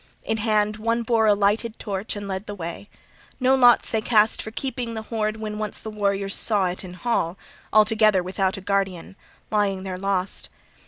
[0.23, 2.89] In hand one bore a lighted torch and led the way.
[3.39, 6.95] No lots they cast for keeping the hoard when once the warriors saw it in
[6.95, 7.37] hall,
[7.71, 9.15] altogether without a guardian,
[9.51, 10.49] lying there lost.